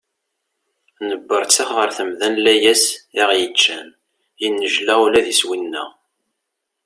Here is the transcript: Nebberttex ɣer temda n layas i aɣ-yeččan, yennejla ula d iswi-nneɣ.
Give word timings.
Nebberttex 1.09 1.67
ɣer 1.77 1.89
temda 1.97 2.27
n 2.33 2.35
layas 2.45 2.85
i 3.17 3.19
aɣ-yeččan, 3.23 3.87
yennejla 4.41 4.93
ula 5.03 5.25
d 5.25 5.27
iswi-nneɣ. 5.33 5.89